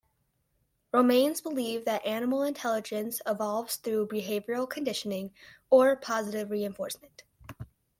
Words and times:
Romanes 0.91 1.41
believed 1.41 1.85
that 1.85 2.03
animal 2.03 2.41
intelligence 2.41 3.21
evolves 3.27 3.75
through 3.75 4.07
behavioural 4.07 4.67
conditioning, 4.67 5.31
or 5.69 5.95
positive 5.95 6.49
reinforcement. 6.49 7.21